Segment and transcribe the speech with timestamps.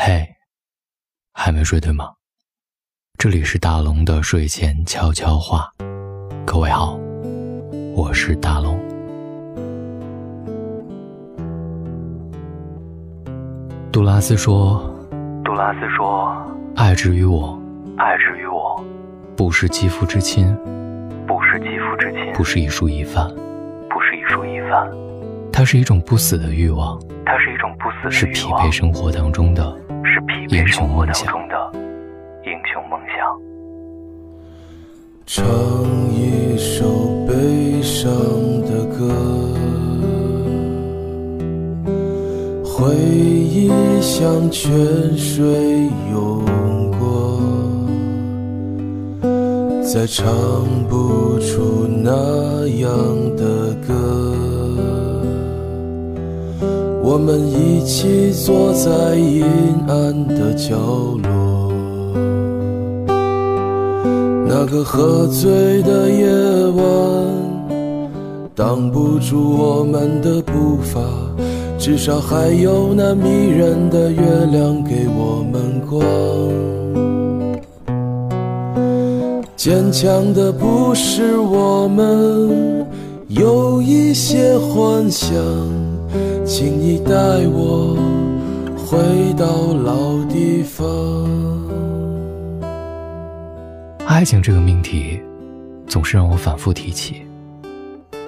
[0.00, 0.24] 嘿，
[1.34, 2.04] 还没睡对吗？
[3.18, 5.68] 这里是大龙的睡前悄悄话。
[6.46, 6.96] 各位好，
[7.96, 8.78] 我是大龙。
[13.90, 14.88] 杜拉斯说
[15.44, 16.32] ：“杜拉斯说，
[16.76, 17.60] 爱之于我，
[17.96, 18.80] 爱之于我，
[19.36, 20.46] 不是肌肤之亲，
[21.26, 23.26] 不是肌肤之亲，不是一蔬一饭，
[23.90, 24.88] 不是一蔬一饭，
[25.52, 26.96] 它是一种不死的欲望，
[27.26, 31.72] 它是一种不死的欲望是匹配生活当中的是匹配英雄生活当中的
[32.44, 33.16] 英雄梦想。
[35.26, 35.44] 唱
[36.12, 36.86] 一首
[37.26, 38.10] 悲伤
[38.62, 39.12] 的歌，
[42.64, 44.70] 回忆像泉
[45.16, 45.44] 水
[46.10, 46.44] 涌
[46.98, 47.40] 过，
[49.82, 50.24] 再唱
[50.88, 52.88] 不出那样
[53.36, 54.37] 的歌。
[57.10, 59.42] 我们一起坐在阴
[59.88, 60.76] 暗的角
[61.22, 61.72] 落。
[64.46, 66.26] 那个喝醉的夜
[66.76, 66.84] 晚，
[68.54, 71.00] 挡不住我们的步伐，
[71.78, 74.20] 至少还有那迷人的月
[74.52, 76.04] 亮给我们光。
[79.56, 82.86] 坚强的不是我们，
[83.28, 85.34] 有一些幻想，
[86.48, 87.12] 请你带
[87.48, 87.94] 我
[88.74, 90.88] 回到老地方。
[94.06, 95.20] 爱情这个命题，
[95.86, 97.20] 总是让我反复提起。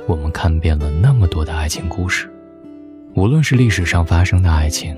[0.06, 2.30] 我们看遍了那么多的爱情故事，
[3.14, 4.94] 无论是历史上发生的爱情，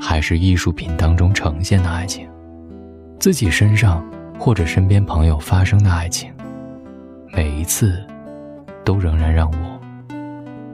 [0.00, 2.28] 还是艺术品当中呈现的爱情，
[3.20, 4.04] 自己身上
[4.36, 6.28] 或者身边朋友发生的爱情，
[7.32, 8.04] 每一次，
[8.84, 9.80] 都仍然让我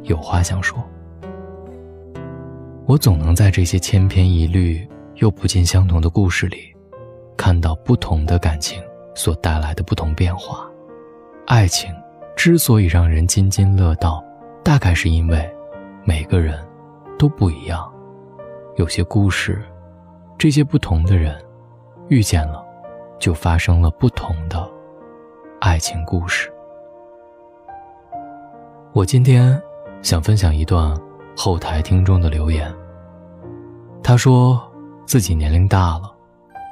[0.05, 0.83] 有话想说。
[2.91, 6.75] 我总能在这些千篇一律又不尽相同的故事里，
[7.37, 8.83] 看到不同的感情。
[9.15, 10.69] 所带来的不同变化，
[11.47, 11.95] 爱情
[12.35, 14.25] 之所以让人津津乐道，
[14.65, 15.49] 大概是因为
[16.05, 16.59] 每个人
[17.17, 17.89] 都不一样。
[18.77, 19.63] 有些故事，
[20.37, 21.37] 这些不同的人
[22.09, 22.65] 遇见了，
[23.21, 24.69] 就发生了不同的
[25.61, 26.53] 爱情故事。
[28.93, 29.61] 我今天
[30.03, 30.97] 想分享一段
[31.43, 32.71] 后台听众的留言。
[34.03, 34.63] 他说
[35.07, 36.15] 自己年龄大了，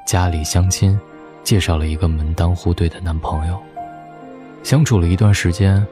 [0.06, 1.00] 家里相亲。
[1.42, 3.58] 介绍了一个门当户对的男朋友，
[4.62, 5.82] 相处了一段时间，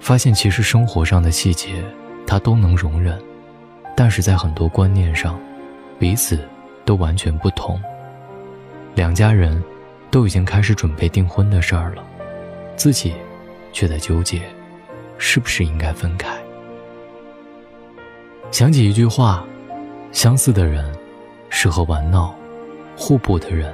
[0.00, 1.84] 发现其实生活上的细节
[2.26, 3.16] 他都能容忍，
[3.96, 5.38] 但是在很多观念上，
[6.00, 6.40] 彼此
[6.84, 7.80] 都完全不同。
[8.96, 9.62] 两家人
[10.10, 12.02] 都已经开始准备订婚的事儿了，
[12.74, 13.14] 自己
[13.72, 14.42] 却在纠结，
[15.16, 16.36] 是不是应该分开。
[18.50, 19.44] 想起一句话：
[20.10, 20.84] 相似的人
[21.50, 22.34] 适合玩闹，
[22.96, 23.72] 互补的人。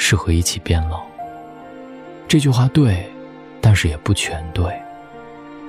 [0.00, 1.02] 适合一起变老。
[2.28, 3.04] 这句话对，
[3.60, 4.72] 但是也不全对。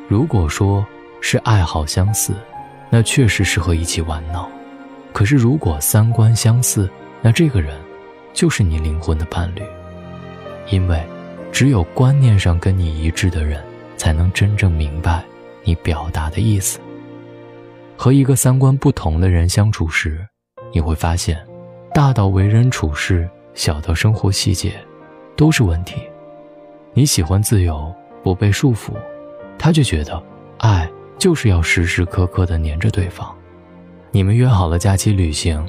[0.08, 0.86] 如果说
[1.20, 2.36] 是爱好相似，
[2.92, 4.48] 那确实适合一起玩闹。
[5.12, 6.88] 可是如果三观相似，
[7.24, 7.76] 那这个人
[8.32, 9.64] 就是你灵魂的伴侣。
[10.70, 11.04] 因为
[11.52, 13.64] 只有观念上跟你一致的人，
[13.98, 15.24] 才能真正明白
[15.64, 16.80] 你表达的意思。
[18.02, 20.26] 和一个三观不同的人相处时，
[20.72, 21.38] 你会发现，
[21.94, 23.30] 大到为人处事。
[23.54, 24.72] 小到生活细节，
[25.36, 25.96] 都是问题。
[26.94, 27.94] 你喜欢自由，
[28.24, 28.94] 不被束缚，
[29.58, 30.24] 他就觉得
[30.59, 33.36] 爱就是要时时刻刻的黏着对方。
[34.12, 35.62] 你们约好了假期旅行，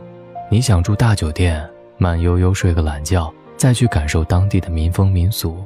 [0.48, 5.64] 你想住大酒店，慢悠悠睡个懒觉，再去感受当地的民风民俗，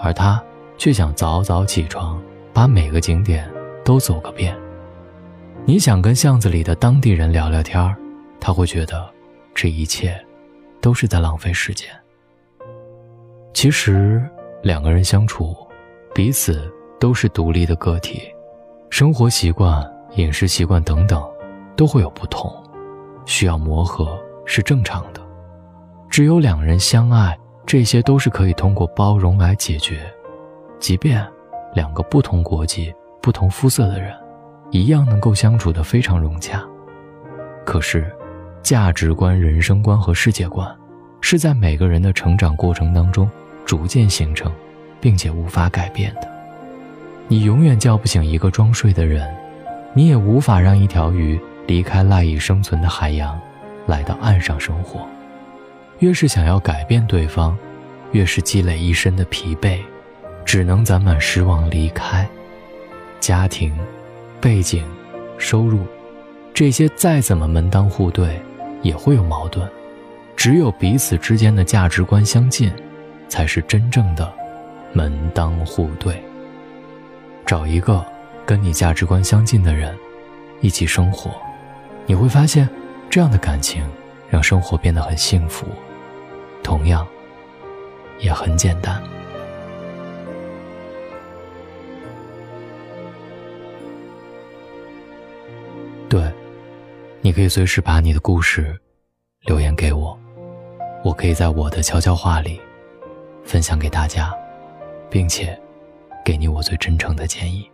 [0.00, 0.40] 而他
[0.78, 2.22] 却想早早起床，
[2.52, 3.50] 把每个景点
[3.84, 4.56] 都走个遍。
[5.66, 7.96] 你想跟巷子里的当地人聊聊天
[8.38, 9.10] 他会觉得
[9.54, 10.22] 这一切。
[10.84, 11.88] 都是在浪费时间。
[13.54, 14.22] 其实，
[14.62, 15.56] 两个人相处，
[16.14, 16.70] 彼此
[17.00, 18.20] 都是独立的个体，
[18.90, 19.82] 生活习惯、
[20.16, 21.26] 饮食习惯等等，
[21.74, 22.52] 都会有不同，
[23.24, 25.22] 需要磨合是正常的。
[26.10, 27.34] 只有两人相爱，
[27.64, 30.00] 这些都是可以通过包容来解决。
[30.78, 31.26] 即便
[31.72, 34.14] 两个不同国籍、不同肤色的人，
[34.74, 36.62] 一样能够相处的非常融洽。
[37.64, 38.04] 可是。
[38.60, 40.66] 价值观、人生观和世界观，
[41.20, 43.30] 是在每个人的成长过程当中
[43.66, 44.50] 逐渐形成，
[45.02, 46.26] 并且无法改变的。
[47.28, 49.30] 你永远叫不醒一个装睡的人，
[49.92, 53.38] 你也无法让一条鱼离开赖以生存的海洋，
[53.86, 55.06] 来到岸上生活。
[55.98, 57.54] 越是想要改变对方，
[58.12, 59.78] 越是积累一身的疲惫，
[60.42, 62.26] 只能攒满失望离开。
[63.20, 63.76] 家庭、
[64.44, 64.84] 背景、
[65.38, 65.86] 收入，
[66.52, 68.38] 这些再怎么门当户对。
[68.82, 69.66] 也会有矛盾，
[70.36, 72.70] 只有彼此之间的价值观相近，
[73.30, 74.30] 才是真正的
[74.92, 76.22] 门当户对。
[77.46, 78.04] 找一个
[78.44, 79.96] 跟你价值观相近的人
[80.60, 81.30] 一起生活，
[82.04, 82.68] 你会发现，
[83.08, 83.82] 这样的感情
[84.28, 85.66] 让生活变得很幸福，
[86.62, 87.06] 同样
[88.18, 89.02] 也很简单。
[97.24, 98.78] 你可以随时把你的故事
[99.46, 100.14] 留言给我，
[101.02, 102.60] 我可以在我的悄悄话里
[103.46, 104.30] 分享给大家，
[105.08, 105.58] 并且
[106.22, 107.66] 给你我最真诚的建议。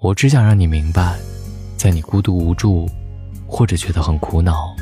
[0.00, 1.16] 我只想让你明白，
[1.76, 2.90] 在你孤独无助
[3.46, 4.74] 或者觉得很苦恼、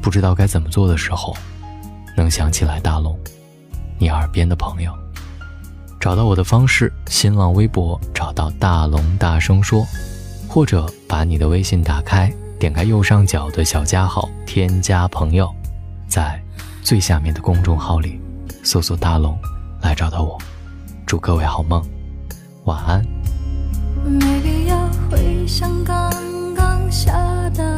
[0.00, 1.36] 不知道该怎么做的时候，
[2.16, 3.18] 能想起来大龙，
[3.98, 4.96] 你耳边的朋友。
[5.98, 9.84] 找到我的方式：新浪微博找到大龙，大声说。
[10.48, 15.54] 或者把你的微信打开，点开右上角的小加号，添加朋友，
[16.08, 16.42] 在
[16.82, 18.18] 最下面的公众号里
[18.64, 19.38] 搜索“大龙”
[19.82, 20.38] 来找到我。
[21.06, 21.82] 祝各位好梦，
[22.64, 23.04] 晚安。
[24.04, 26.10] 没必要回想刚
[26.54, 27.12] 刚下
[27.50, 27.77] 的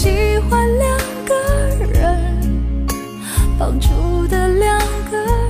[0.00, 0.08] 喜
[0.48, 1.34] 欢两个
[1.92, 2.88] 人，
[3.58, 4.78] 绑住的两
[5.10, 5.49] 个人，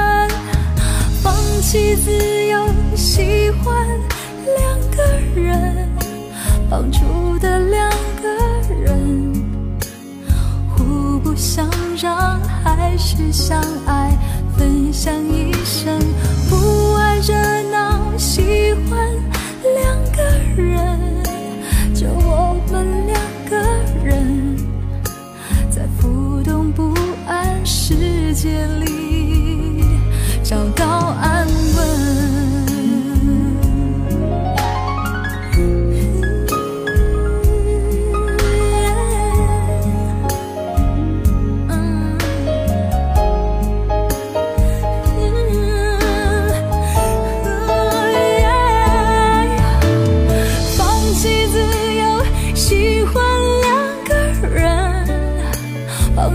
[1.61, 2.11] 放弃自
[2.47, 2.65] 由，
[2.95, 3.87] 喜欢
[4.57, 5.87] 两个人，
[6.67, 7.87] 绑住的两
[8.19, 9.31] 个人，
[10.69, 11.69] 互不相
[12.01, 14.09] 让，还是相爱，
[14.57, 15.99] 分享一生，
[16.49, 17.35] 不爱热
[17.69, 18.99] 闹，喜欢
[19.75, 20.23] 两个
[20.59, 20.99] 人。
[21.93, 23.55] 就我们两个
[24.03, 24.57] 人，
[25.69, 26.91] 在浮动不
[27.27, 28.80] 安世界里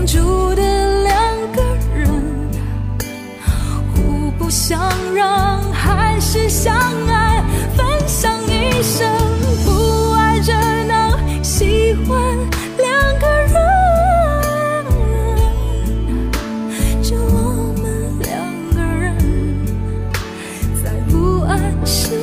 [0.07, 1.61] 住的两个
[1.93, 2.07] 人
[3.93, 4.79] 互不相
[5.13, 6.73] 让还是相
[7.07, 7.43] 爱
[7.75, 9.05] 分享一生
[9.65, 10.53] 不爱热
[10.85, 12.17] 闹喜欢
[12.77, 13.53] 两个人
[17.03, 18.33] 就我们两
[18.73, 19.13] 个人
[20.81, 22.16] 在不安释